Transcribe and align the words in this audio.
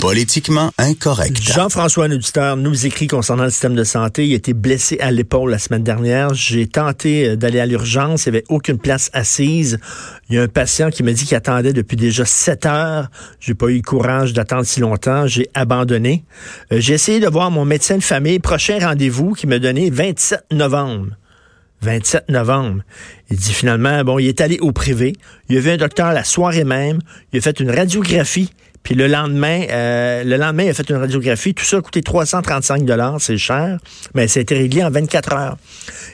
Politiquement 0.00 0.70
incorrect. 0.78 1.42
Jean-François 1.42 2.06
Nuditeur 2.06 2.56
nous 2.56 2.86
écrit 2.86 3.08
concernant 3.08 3.42
le 3.42 3.50
système 3.50 3.74
de 3.74 3.82
santé. 3.82 4.26
Il 4.26 4.32
a 4.32 4.36
été 4.36 4.54
blessé 4.54 4.96
à 5.00 5.10
l'épaule 5.10 5.50
la 5.50 5.58
semaine 5.58 5.82
dernière. 5.82 6.34
J'ai 6.34 6.68
tenté 6.68 7.30
euh, 7.30 7.36
d'aller 7.36 7.58
à 7.58 7.66
l'urgence. 7.66 8.26
Il 8.26 8.30
n'y 8.30 8.38
avait 8.38 8.44
aucune 8.48 8.78
place 8.78 9.10
assise. 9.12 9.80
Il 10.30 10.36
y 10.36 10.38
a 10.38 10.42
un 10.42 10.48
patient 10.48 10.90
qui 10.90 11.02
m'a 11.02 11.12
dit 11.12 11.24
qu'il 11.24 11.36
attendait 11.36 11.72
depuis 11.72 11.96
déjà 11.96 12.24
sept 12.24 12.64
heures. 12.64 13.10
J'ai 13.40 13.54
pas 13.54 13.66
eu 13.66 13.76
le 13.76 13.82
courage 13.82 14.32
d'attendre 14.32 14.64
si 14.64 14.78
longtemps. 14.78 15.26
J'ai 15.26 15.48
abandonné. 15.54 16.24
Euh, 16.72 16.76
j'ai 16.78 16.94
essayé 16.94 17.18
de 17.18 17.28
voir 17.28 17.50
mon 17.50 17.64
médecin 17.64 17.96
de 17.96 18.02
famille. 18.02 18.38
Prochain 18.38 18.78
rendez-vous 18.80 19.32
qui 19.32 19.48
m'a 19.48 19.58
donné 19.58 19.90
27 19.90 20.44
novembre. 20.52 21.16
27 21.82 22.28
novembre. 22.28 22.82
Il 23.30 23.36
dit 23.36 23.52
finalement, 23.52 24.04
bon, 24.04 24.18
il 24.20 24.28
est 24.28 24.40
allé 24.40 24.58
au 24.60 24.70
privé. 24.70 25.14
Il 25.48 25.56
a 25.56 25.60
vu 25.60 25.70
un 25.70 25.76
docteur 25.76 26.12
la 26.12 26.24
soirée 26.24 26.64
même. 26.64 27.00
Il 27.32 27.38
a 27.38 27.42
fait 27.42 27.58
une 27.58 27.70
radiographie. 27.70 28.50
Puis 28.88 28.96
le 28.96 29.06
lendemain, 29.06 29.66
euh, 29.68 30.24
le 30.24 30.38
lendemain, 30.38 30.62
il 30.62 30.70
a 30.70 30.72
fait 30.72 30.88
une 30.88 30.96
radiographie. 30.96 31.52
Tout 31.52 31.62
ça 31.62 31.76
a 31.76 31.82
coûté 31.82 32.00
335 32.00 32.86
dollars, 32.86 33.20
c'est 33.20 33.36
cher, 33.36 33.78
mais 34.14 34.28
ça 34.28 34.40
a 34.40 34.42
été 34.42 34.54
réglé 34.54 34.82
en 34.82 34.88
24 34.88 35.32
heures. 35.34 35.58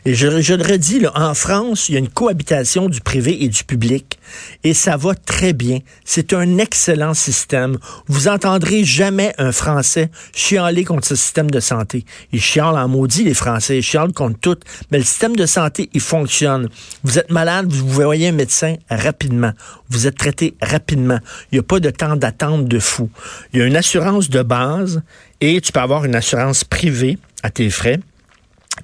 Et 0.04 0.12
je, 0.12 0.40
je 0.40 0.54
le 0.54 0.64
redis, 0.64 1.06
en 1.14 1.34
France, 1.34 1.88
il 1.88 1.92
y 1.92 1.94
a 1.94 2.00
une 2.00 2.08
cohabitation 2.08 2.88
du 2.88 3.00
privé 3.00 3.44
et 3.44 3.48
du 3.48 3.62
public. 3.62 4.18
Et 4.62 4.75
ça 4.75 4.97
va 4.97 5.14
très 5.14 5.53
bien. 5.53 5.78
C'est 6.05 6.33
un 6.33 6.58
excellent 6.58 7.14
système. 7.14 7.78
Vous 8.06 8.28
entendrez 8.28 8.84
jamais 8.84 9.34
un 9.39 9.53
Français 9.53 10.11
chialer 10.34 10.84
contre 10.84 11.06
ce 11.06 11.17
système 11.17 11.50
de 11.50 11.61
santé. 11.61 12.05
Ils 12.33 12.41
chialent 12.41 12.77
en 12.77 12.89
maudit, 12.89 13.25
les 13.25 13.34
Français. 13.34 13.78
Ils 13.78 13.83
chialent 13.83 14.12
contre 14.12 14.39
tout. 14.41 14.56
Mais 14.91 14.98
le 14.98 15.05
système 15.05 15.36
de 15.36 15.47
santé, 15.47 15.91
il 15.92 16.00
fonctionne. 16.00 16.69
Vous 17.02 17.19
êtes 17.19 17.30
malade, 17.30 17.72
vous 17.72 17.89
voyez 17.89 18.28
un 18.28 18.33
médecin 18.33 18.77
rapidement. 18.91 19.52
Vous 19.89 20.06
êtes 20.06 20.17
traité 20.17 20.55
rapidement. 20.61 21.19
Il 21.52 21.56
n'y 21.56 21.61
a 21.61 21.62
pas 21.62 21.80
de 21.80 21.91
temps 21.91 22.17
d'attente 22.17 22.67
de 22.67 22.78
fou. 22.78 23.11
Il 23.52 23.61
y 23.61 23.62
a 23.62 23.67
une 23.67 23.77
assurance 23.77 24.30
de 24.30 24.42
base 24.42 25.02
et 25.41 25.61
tu 25.61 25.72
peux 25.72 25.80
avoir 25.80 26.05
une 26.05 26.14
assurance 26.14 26.64
privée 26.64 27.19
à 27.42 27.50
tes 27.50 27.70
frais 27.70 28.00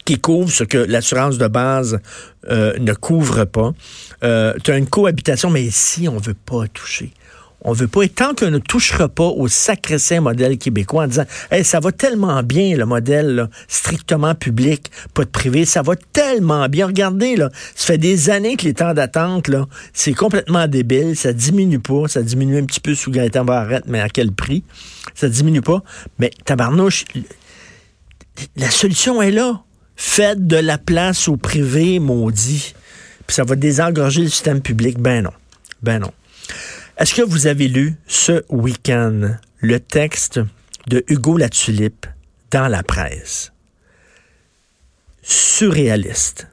qui 0.05 0.19
couvre 0.19 0.51
ce 0.51 0.65
que 0.65 0.79
l'assurance 0.79 1.39
de 1.39 1.49
base 1.49 1.99
euh, 2.49 2.77
ne 2.79 2.93
couvre 2.93 3.45
pas. 3.45 3.73
Euh, 4.23 4.55
tu 4.63 4.71
as 4.71 4.77
une 4.77 4.89
cohabitation, 4.89 5.51
mais 5.51 5.63
ici, 5.63 6.09
on 6.09 6.15
ne 6.15 6.21
veut 6.21 6.35
pas 6.35 6.67
toucher. 6.69 7.13
On 7.63 7.73
veut 7.75 7.89
pas, 7.89 8.03
et 8.03 8.09
tant 8.09 8.35
qu'on 8.35 8.51
ne 8.51 8.59
touchera 8.59 9.11
pas 9.11 9.27
au 9.27 9.47
sacré 9.47 9.99
saint 9.99 10.23
modèle 10.23 10.57
québécois 10.57 11.05
en 11.05 11.07
disant 11.09 11.27
hey, 11.51 11.63
ça 11.63 11.79
va 11.79 11.93
tellement 11.93 12.43
bien 12.43 12.75
le 12.75 12.87
modèle 12.87 13.35
là, 13.35 13.51
strictement 13.69 14.35
public, 14.35 14.91
pas 15.13 15.25
de 15.25 15.29
privé, 15.29 15.67
ça 15.67 15.83
va 15.83 15.95
tellement 15.95 16.71
bien. 16.71 16.87
Regardez, 16.87 17.37
là, 17.37 17.51
ça 17.75 17.89
fait 17.89 17.99
des 17.99 18.31
années 18.31 18.57
que 18.57 18.65
les 18.65 18.73
temps 18.73 18.95
d'attente, 18.95 19.49
là, 19.49 19.67
c'est 19.93 20.15
complètement 20.15 20.67
débile, 20.69 21.17
ça 21.17 21.35
diminue 21.35 21.81
pas, 21.81 22.09
ça 22.09 22.23
diminue 22.23 22.57
un 22.57 22.65
petit 22.65 22.81
peu 22.81 22.95
sous 22.95 23.11
Gaëtan 23.11 23.45
Barrette, 23.45 23.85
mais 23.87 24.01
à 24.01 24.09
quel 24.09 24.33
prix? 24.33 24.65
Ça 25.15 25.29
diminue 25.29 25.61
pas. 25.61 25.83
Mais 26.19 26.31
tabarnouche, 26.47 27.05
la 28.57 28.71
solution 28.71 29.21
est 29.21 29.33
là. 29.33 29.63
Faites 30.03 30.47
de 30.47 30.57
la 30.57 30.79
place 30.79 31.29
au 31.29 31.37
privé, 31.37 31.99
maudit. 31.99 32.75
Puis 33.27 33.35
ça 33.35 33.45
va 33.45 33.55
désengorger 33.55 34.23
le 34.23 34.31
système 34.31 34.63
public. 34.63 34.99
Ben 34.99 35.25
non. 35.25 35.33
Ben 35.83 35.99
non. 35.99 36.11
Est-ce 36.97 37.15
que 37.15 37.21
vous 37.21 37.47
avez 37.47 37.69
lu 37.69 37.95
ce 38.07 38.43
week-end 38.49 39.35
le 39.59 39.79
texte 39.79 40.41
de 40.87 41.05
Hugo 41.07 41.37
Latulippe 41.37 42.07
dans 42.51 42.67
la 42.67 42.83
presse? 42.83 43.53
Surréaliste. 45.23 46.49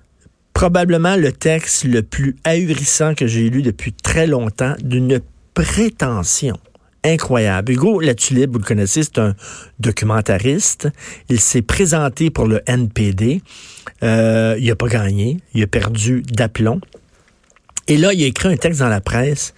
Probablement 0.51 1.15
le 1.15 1.31
texte 1.31 1.85
le 1.85 2.03
plus 2.03 2.35
ahurissant 2.43 3.15
que 3.15 3.27
j'ai 3.27 3.49
lu 3.49 3.61
depuis 3.61 3.93
très 3.93 4.27
longtemps 4.27 4.75
d'une 4.81 5.21
prétention 5.53 6.59
incroyable. 7.13 7.71
Hugo 7.71 7.99
Latulippe, 7.99 8.51
vous 8.51 8.59
le 8.59 8.65
connaissez, 8.65 9.03
c'est 9.03 9.19
un 9.19 9.35
documentariste. 9.79 10.89
Il 11.29 11.39
s'est 11.39 11.61
présenté 11.61 12.29
pour 12.29 12.47
le 12.47 12.61
NPD. 12.65 13.41
Euh, 14.03 14.55
il 14.59 14.67
n'a 14.67 14.75
pas 14.75 14.87
gagné. 14.87 15.37
Il 15.53 15.63
a 15.63 15.67
perdu 15.67 16.23
d'aplomb. 16.23 16.79
Et 17.87 17.97
là, 17.97 18.13
il 18.13 18.23
a 18.23 18.27
écrit 18.27 18.49
un 18.49 18.57
texte 18.57 18.79
dans 18.79 18.89
la 18.89 19.01
presse 19.01 19.53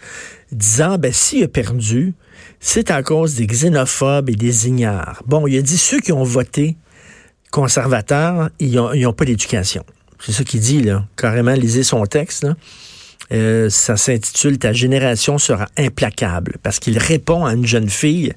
disant, 0.51 0.97
ben, 0.97 1.13
s'il 1.13 1.43
a 1.43 1.47
perdu, 1.47 2.13
c'est 2.59 2.91
à 2.91 3.03
cause 3.03 3.35
des 3.35 3.47
xénophobes 3.47 4.29
et 4.29 4.35
des 4.35 4.67
ignares. 4.67 5.23
Bon, 5.25 5.47
il 5.47 5.57
a 5.57 5.61
dit, 5.61 5.77
ceux 5.77 5.99
qui 5.99 6.11
ont 6.11 6.23
voté 6.23 6.75
conservateur, 7.51 8.49
ils 8.59 8.75
n'ont 8.75 9.13
pas 9.13 9.25
d'éducation. 9.25 9.83
C'est 10.19 10.31
ça 10.31 10.43
qu'il 10.43 10.59
dit, 10.59 10.81
là. 10.81 11.05
Carrément, 11.15 11.53
lisez 11.53 11.83
son 11.83 12.05
texte, 12.05 12.43
là. 12.43 12.55
Euh, 13.31 13.69
ça 13.69 13.95
s'intitule 13.95 14.57
Ta 14.57 14.73
génération 14.73 15.37
sera 15.37 15.67
implacable 15.77 16.57
parce 16.63 16.79
qu'il 16.79 16.97
répond 16.97 17.45
à 17.45 17.53
une 17.53 17.65
jeune 17.65 17.89
fille 17.89 18.33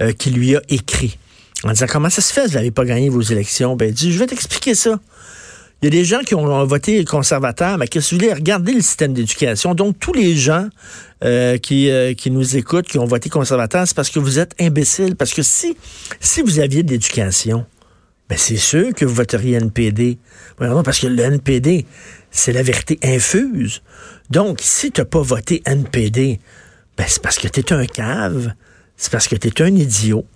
euh, 0.00 0.12
qui 0.12 0.30
lui 0.30 0.56
a 0.56 0.62
écrit 0.68 1.18
en 1.62 1.70
disant 1.70 1.86
comment 1.88 2.10
ça 2.10 2.20
se 2.20 2.32
fait 2.32 2.46
vous 2.46 2.54
n'avez 2.54 2.72
pas 2.72 2.84
gagné 2.84 3.08
vos 3.08 3.20
élections? 3.20 3.76
Ben 3.76 3.88
il 3.88 3.94
dit 3.94 4.12
je 4.12 4.18
vais 4.18 4.26
t'expliquer 4.26 4.74
ça 4.74 4.98
il 5.82 5.86
y 5.86 5.88
a 5.88 5.90
des 5.90 6.04
gens 6.04 6.20
qui 6.20 6.34
ont 6.34 6.64
voté 6.64 7.04
conservateur, 7.04 7.76
mais 7.76 7.86
qu'est-ce 7.86 8.10
que 8.10 8.14
vous 8.14 8.20
voulez? 8.22 8.32
Regardez 8.32 8.72
le 8.72 8.80
système 8.80 9.12
d'éducation. 9.12 9.74
Donc, 9.74 9.98
tous 9.98 10.14
les 10.14 10.34
gens 10.34 10.66
euh, 11.22 11.58
qui, 11.58 11.90
qui 12.16 12.30
nous 12.30 12.56
écoutent, 12.56 12.86
qui 12.86 12.98
ont 12.98 13.04
voté 13.04 13.28
conservateur, 13.28 13.86
c'est 13.86 13.94
parce 13.94 14.08
que 14.08 14.18
vous 14.18 14.38
êtes 14.38 14.54
imbéciles. 14.58 15.14
Parce 15.14 15.34
que 15.34 15.42
si, 15.42 15.76
si 16.20 16.40
vous 16.40 16.58
aviez 16.58 16.84
de 16.84 16.90
l'éducation, 16.90 17.66
ben 18.30 18.38
c'est 18.38 18.56
sûr 18.56 18.94
que 18.94 19.04
vous 19.04 19.14
voteriez 19.14 19.56
NPD. 19.56 20.16
Parce 20.58 21.00
que 21.00 21.06
le 21.06 21.22
NPD, 21.22 21.84
c'est 22.34 22.52
la 22.52 22.62
vérité 22.62 22.98
infuse. 23.02 23.80
Donc, 24.28 24.58
si 24.60 24.90
tu 24.90 25.00
n'as 25.00 25.04
pas 25.04 25.22
voté 25.22 25.62
NPD, 25.64 26.40
ben 26.98 27.06
c'est 27.08 27.22
parce 27.22 27.38
que 27.38 27.48
tu 27.48 27.60
es 27.60 27.72
un 27.72 27.86
cave, 27.86 28.52
c'est 28.96 29.10
parce 29.10 29.28
que 29.28 29.36
tu 29.36 29.48
es 29.48 29.62
un 29.62 29.74
idiot, 29.74 30.26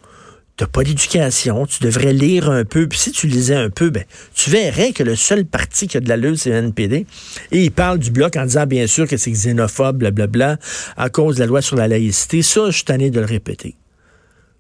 tu 0.57 0.67
pas 0.67 0.85
d'éducation, 0.85 1.67
tu 1.67 1.83
devrais 1.83 2.13
lire 2.13 2.51
un 2.51 2.65
peu, 2.65 2.87
puis 2.87 2.99
si 2.99 3.11
tu 3.11 3.27
lisais 3.27 3.57
un 3.57 3.69
peu, 3.69 3.91
ben, 3.91 4.05
tu 4.35 4.49
verrais 4.49 4.93
que 4.93 5.03
le 5.03 5.17
seul 5.17 5.45
parti 5.45 5.89
qui 5.89 5.97
a 5.97 6.01
de 6.01 6.09
la 6.09 6.17
lutte, 6.17 6.37
c'est 6.37 6.51
le 6.51 6.57
NPD. 6.57 7.05
Et 7.51 7.65
il 7.65 7.73
parle 7.73 7.99
du 7.99 8.13
bloc 8.13 8.37
en 8.37 8.45
disant, 8.45 8.67
bien 8.67 8.87
sûr, 8.87 9.07
que 9.09 9.17
c'est 9.17 9.33
xénophobe, 9.33 9.99
blablabla, 9.99 10.59
à 10.97 11.11
cause 11.11 11.37
de 11.37 11.41
la 11.41 11.47
loi 11.47 11.63
sur 11.63 11.77
la 11.77 11.89
laïcité. 11.89 12.43
Ça, 12.43 12.67
je 12.67 12.77
suis 12.77 12.85
tanné 12.85 13.11
de 13.11 13.21
le 13.21 13.27
répéter. 13.27 13.77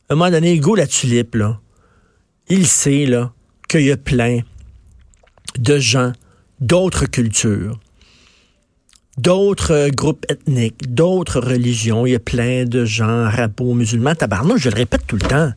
À 0.08 0.14
un 0.14 0.16
moment 0.16 0.30
donné, 0.30 0.54
Hugo 0.54 0.74
la 0.74 0.86
tulipe, 0.86 1.36
là, 1.36 1.60
il 2.48 2.66
sait, 2.66 3.06
là, 3.06 3.32
qu'il 3.68 3.82
y 3.82 3.92
a 3.92 3.96
plein 3.96 4.40
de 5.58 5.78
gens 5.78 6.12
d'autres 6.60 7.06
cultures, 7.06 7.78
d'autres 9.16 9.90
groupes 9.90 10.26
ethniques, 10.28 10.94
d'autres 10.94 11.40
religions. 11.40 12.06
Il 12.06 12.12
y 12.12 12.16
a 12.16 12.20
plein 12.20 12.64
de 12.64 12.84
gens 12.84 13.24
arabo, 13.24 13.74
musulmans. 13.74 14.14
Tabarnouche, 14.14 14.62
je 14.62 14.70
le 14.70 14.76
répète 14.76 15.06
tout 15.06 15.16
le 15.16 15.26
temps. 15.26 15.52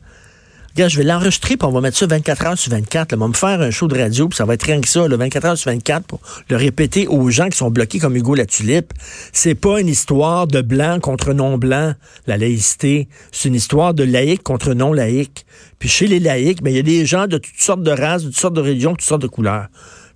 Regarde, 0.74 0.90
je 0.90 0.96
vais 0.96 1.04
l'enregistrer, 1.04 1.58
puis 1.58 1.68
on 1.68 1.70
va 1.70 1.82
mettre 1.82 1.98
ça 1.98 2.06
24 2.06 2.46
heures 2.46 2.58
sur 2.58 2.72
24. 2.72 3.12
On 3.14 3.18
va 3.18 3.28
me 3.28 3.34
faire 3.34 3.60
un 3.60 3.70
show 3.70 3.88
de 3.88 3.98
radio, 3.98 4.28
puis 4.28 4.38
ça 4.38 4.46
va 4.46 4.54
être 4.54 4.62
rien 4.62 4.80
que 4.80 4.88
ça, 4.88 5.06
le 5.06 5.16
24 5.16 5.44
heures 5.44 5.58
sur 5.58 5.70
24, 5.70 6.06
pour 6.06 6.20
le 6.48 6.56
répéter 6.56 7.06
aux 7.08 7.28
gens 7.28 7.50
qui 7.50 7.58
sont 7.58 7.70
bloqués 7.70 7.98
comme 7.98 8.16
Hugo 8.16 8.34
la 8.34 8.46
tulipe. 8.46 8.94
C'est 9.34 9.54
pas 9.54 9.80
une 9.80 9.88
histoire 9.88 10.46
de 10.46 10.62
blanc 10.62 10.98
contre 10.98 11.34
non-blanc, 11.34 11.92
la 12.26 12.36
laïcité. 12.38 13.06
C'est 13.32 13.50
une 13.50 13.54
histoire 13.54 13.92
de 13.92 14.02
laïc 14.02 14.42
contre 14.42 14.72
non-laïc. 14.72 15.44
Puis 15.78 15.90
chez 15.90 16.06
les 16.06 16.20
laïcs, 16.20 16.62
ben, 16.62 16.70
il 16.70 16.76
y 16.76 16.78
a 16.78 16.82
des 16.82 17.04
gens 17.04 17.26
de 17.26 17.36
toutes 17.36 17.60
sortes 17.60 17.82
de 17.82 17.90
races, 17.90 18.22
de 18.22 18.28
toutes 18.28 18.40
sortes 18.40 18.54
de 18.54 18.62
religions, 18.62 18.92
de 18.92 18.96
toutes 18.96 19.08
sortes 19.08 19.22
de 19.22 19.26
couleurs. 19.26 19.66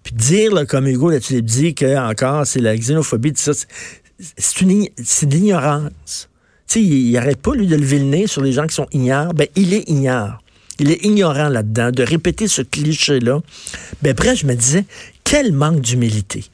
Puis 0.07 0.15
dire, 0.15 0.55
là, 0.55 0.65
comme 0.65 0.87
Hugo 0.87 1.19
tulipe 1.19 1.47
dit, 1.47 1.75
que 1.75 1.99
encore 1.99 2.47
c'est 2.47 2.61
la 2.61 2.77
xénophobie, 2.77 3.33
tout 3.33 3.41
ça, 3.41 3.51
c'est 4.39 4.61
une 4.61 4.87
c'est. 5.03 5.29
Tu 5.29 5.35
sais, 6.69 6.81
il, 6.81 7.09
il 7.09 7.17
arrête 7.17 7.39
pas, 7.39 7.57
lui, 7.57 7.67
de 7.67 7.75
lever 7.75 7.99
le 7.99 8.05
nez 8.05 8.29
sur 8.29 8.41
les 8.41 8.53
gens 8.53 8.69
qui 8.69 8.75
sont 8.77 8.87
ignares. 8.93 9.35
Ben, 9.35 9.49
il 9.57 9.75
est 9.75 9.91
ignare. 9.91 10.41
Il 10.79 10.93
est 10.93 11.05
ignorant 11.05 11.49
là-dedans, 11.49 11.91
de 11.91 12.05
répéter 12.05 12.47
ce 12.47 12.63
cliché-là. 12.63 13.41
Ben, 14.01 14.11
après, 14.11 14.37
je 14.37 14.47
me 14.47 14.55
disais, 14.55 14.85
quel 15.25 15.53
manque 15.53 15.81
d'humilité. 15.81 16.45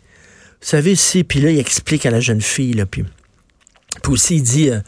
Vous 0.62 0.68
savez, 0.68 0.96
si, 0.96 1.22
puis 1.22 1.42
là, 1.42 1.50
il 1.50 1.58
explique 1.58 2.06
à 2.06 2.10
la 2.10 2.20
jeune 2.20 2.40
fille, 2.40 2.72
là, 2.72 2.86
puis... 2.86 3.04
Puis 4.02 4.12
aussi, 4.12 4.36
il 4.36 4.42
dit, 4.42 4.70
euh, 4.70 4.80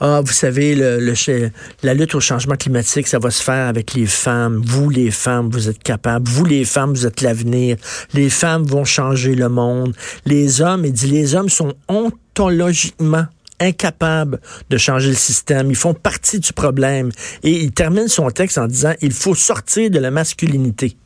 ah, 0.00 0.20
vous 0.24 0.32
savez, 0.32 0.74
le, 0.74 0.98
le, 0.98 1.50
la 1.82 1.94
lutte 1.94 2.14
au 2.14 2.20
changement 2.20 2.54
climatique, 2.54 3.06
ça 3.06 3.18
va 3.18 3.30
se 3.30 3.42
faire 3.42 3.66
avec 3.68 3.94
les 3.94 4.06
femmes. 4.06 4.62
Vous, 4.64 4.88
les 4.88 5.10
femmes, 5.10 5.50
vous 5.50 5.68
êtes 5.68 5.82
capables. 5.82 6.28
Vous, 6.28 6.44
les 6.44 6.64
femmes, 6.64 6.92
vous 6.92 7.06
êtes 7.06 7.20
l'avenir. 7.20 7.76
Les 8.14 8.30
femmes 8.30 8.64
vont 8.64 8.84
changer 8.84 9.34
le 9.34 9.48
monde. 9.48 9.94
Les 10.24 10.60
hommes, 10.60 10.84
il 10.84 10.92
dit, 10.92 11.08
les 11.08 11.34
hommes 11.34 11.48
sont 11.48 11.74
ontologiquement 11.88 13.26
incapables 13.60 14.40
de 14.70 14.78
changer 14.78 15.10
le 15.10 15.16
système. 15.16 15.70
Ils 15.70 15.76
font 15.76 15.94
partie 15.94 16.40
du 16.40 16.52
problème. 16.52 17.10
Et 17.42 17.62
il 17.62 17.72
termine 17.72 18.08
son 18.08 18.30
texte 18.30 18.58
en 18.58 18.66
disant, 18.66 18.94
il 19.02 19.12
faut 19.12 19.34
sortir 19.34 19.90
de 19.90 19.98
la 19.98 20.10
masculinité. 20.10 20.96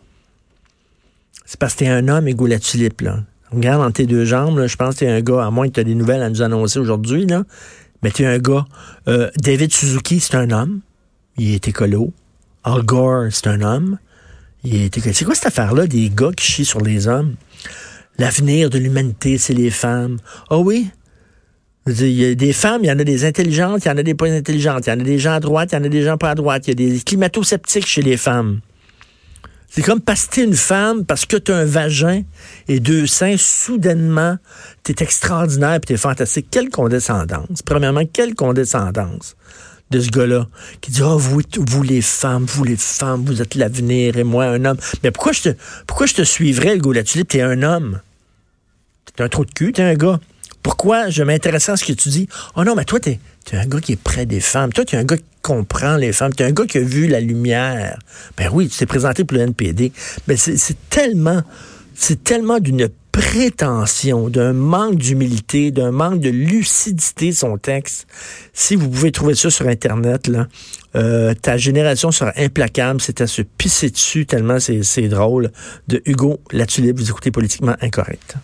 C'est 1.45 1.59
parce 1.59 1.75
que 1.75 1.81
t'es 1.81 1.89
un 1.89 2.09
homme, 2.09 2.29
égou 2.29 2.47
la 2.47 2.59
tulipe, 2.59 3.01
là. 3.01 3.19
Regarde 3.53 3.83
dans 3.83 3.91
tes 3.91 4.07
deux 4.07 4.25
jambes, 4.25 4.67
je 4.67 4.77
pense 4.77 4.95
que 4.95 5.01
t'es 5.01 5.09
un 5.09 5.21
gars, 5.21 5.45
à 5.45 5.51
moins 5.51 5.69
que 5.69 5.75
tu 5.75 5.81
aies 5.81 5.85
des 5.85 5.95
nouvelles 5.95 6.23
à 6.23 6.31
nous 6.31 6.43
annoncer 6.43 6.79
aujourd'hui, 6.79 7.27
là. 7.27 7.45
Mais 8.03 8.11
t'es 8.11 8.27
un 8.27 8.39
gars. 8.39 8.65
Euh, 9.09 9.31
David 9.37 9.73
Suzuki, 9.73 10.21
c'est 10.21 10.35
un 10.35 10.51
homme. 10.51 10.81
Il 11.37 11.55
est 11.55 11.69
écolo. 11.69 12.13
Al 12.65 12.83
Gore, 12.83 13.27
c'est 13.31 13.47
un 13.47 13.61
homme. 13.63 13.99
C'est 14.65 15.25
quoi 15.25 15.35
cette 15.35 15.47
affaire-là 15.47 15.87
des 15.87 16.11
gars 16.11 16.31
qui 16.37 16.47
chient 16.47 16.65
sur 16.65 16.81
les 16.81 17.07
hommes? 17.07 17.35
L'avenir 18.19 18.71
de 18.71 18.79
l'humanité, 18.79 19.39
c'est 19.39 19.55
les 19.55 19.71
femmes. 19.71 20.19
Ah 20.49 20.59
oui? 20.59 20.91
Il 21.87 22.11
y 22.13 22.25
a 22.25 22.35
des 22.35 22.55
femmes, 22.55 22.81
il 22.83 22.87
y 22.87 22.93
en 22.93 22.99
a 22.99 23.05
des 23.05 23.27
intelligentes, 23.27 23.85
il 23.85 23.89
y 23.89 23.91
en 23.91 23.99
a 23.99 24.03
des 24.03 24.15
pas 24.15 24.27
intelligentes. 24.27 24.87
Il 24.87 24.91
y 24.91 24.93
en 24.93 25.01
a 25.01 25.05
des 25.05 25.19
gens 25.19 25.33
à 25.33 25.41
droite, 25.41 25.71
il 25.73 25.75
y 25.75 25.79
en 25.79 25.85
a 25.85 25.89
des 25.89 26.03
gens 26.03 26.17
pas 26.17 26.31
à 26.31 26.35
droite. 26.35 26.67
Il 26.67 26.71
y 26.71 26.73
a 26.73 26.91
des 26.91 27.01
climato-sceptiques 27.01 27.87
chez 27.87 28.01
les 28.03 28.17
femmes. 28.17 28.61
C'est 29.75 29.83
comme 29.83 30.01
parce 30.01 30.29
une 30.37 30.55
femme, 30.55 31.05
parce 31.05 31.27
que 31.27 31.37
tu 31.37 31.51
as 31.51 31.57
un 31.57 31.65
vagin 31.65 32.23
et 32.69 32.79
deux 32.79 33.09
seins, 33.09 33.35
soudainement, 33.37 34.39
tu 34.85 34.93
es 34.93 35.03
extraordinaire 35.03 35.75
et 35.75 35.81
tu 35.81 35.95
es 35.95 35.97
fantastique. 35.97 36.47
Quelle 36.49 36.71
condescendance. 36.71 37.61
Premièrement, 37.67 38.05
quelle 38.07 38.37
condescendance 38.37 39.35
de 39.91 39.99
ce 39.99 40.11
gars-là 40.11 40.47
qui 40.81 40.93
dit 40.93 41.03
oh 41.03 41.19
vous 41.19 41.41
vous 41.59 41.83
les 41.83 42.03
femmes 42.03 42.45
vous 42.45 42.63
les 42.63 42.77
femmes 42.77 43.25
vous 43.27 43.43
êtes 43.43 43.57
l'avenir 43.57 44.17
et 44.17 44.23
moi 44.23 44.45
un 44.45 44.65
homme. 44.65 44.79
Mais 45.03 45.11
pourquoi 45.11 45.33
je 45.33 45.43
te 45.43 45.49
pourquoi 45.89 46.07
je 46.07 46.15
te 46.15 46.23
suivrais 46.23 46.77
le 46.77 46.81
gars 46.81 46.93
là 46.93 47.03
tu 47.03 47.19
es 47.19 47.43
un 47.43 47.63
homme. 47.65 48.01
T'es 49.17 49.25
un 49.25 49.29
trou 49.29 49.45
de 49.45 49.51
cul 49.51 49.73
t'es 49.73 49.83
un 49.83 49.95
gars. 49.95 50.21
Pourquoi 50.63 51.11
je 51.11 51.25
m'intéresse 51.25 51.69
à 51.69 51.77
ce 51.77 51.85
que 51.85 51.93
tu 51.93 52.09
dis? 52.11 52.29
Oh 52.55 52.63
non 52.63 52.77
mais 52.77 52.85
toi 52.85 53.01
t'es 53.01 53.19
es 53.53 53.57
un 53.59 53.67
gars 53.67 53.81
qui 53.81 53.93
est 53.93 54.03
près 54.03 54.27
des 54.27 54.41
femmes 54.41 54.73
toi 54.73 54.85
tu 54.85 54.97
es 54.97 54.99
un 54.99 55.05
gars 55.05 55.17
qui 55.17 55.25
comprend 55.43 55.97
les 55.97 56.13
femmes 56.13 56.35
tu 56.35 56.43
es 56.43 56.47
un 56.47 56.53
gars 56.53 56.67
qui 56.67 56.79
a 56.79 56.83
vu 56.83 57.07
la 57.07 57.21
lumière 57.21 57.99
ben 58.37 58.49
oui 58.53 58.69
tu 58.69 58.79
t'es 58.79 58.87
présenté 58.87 59.25
pour 59.25 59.37
le 59.37 59.45
NPD 59.45 59.93
mais 60.27 60.37
c'est 60.37 60.77
tellement 60.91 61.43
c'est 61.95 62.25
tellement 62.25 62.59
d'une 62.59 62.89
prétention, 63.15 64.29
d'un 64.29 64.53
manque 64.53 64.97
d'humilité, 64.97 65.71
d'un 65.71 65.93
manque 65.93 66.19
de 66.19 66.31
lucidité 66.31 67.31
son 67.31 67.59
texte. 67.59 68.09
Si 68.53 68.75
vous 68.75 68.91
pouvez 68.91 69.13
trouver 69.13 69.37
ça 69.37 69.51
sur 69.51 69.69
Internet, 69.69 70.27
là, 70.27 70.49
euh, 70.97 71.33
ta 71.35 71.57
génération 71.57 72.11
sera 72.11 72.33
implacable. 72.37 73.01
C'est 73.01 73.21
à 73.21 73.29
se 73.29 73.43
pisser 73.43 73.91
dessus 73.91 74.27
tellement 74.27 74.59
c'est 74.59 75.09
drôle. 75.09 75.53
De 75.87 76.03
Hugo 76.07 76.41
Latulippe, 76.51 76.99
vous 76.99 77.11
écoutez 77.11 77.31
Politiquement 77.31 77.77
Incorrect. 77.81 78.35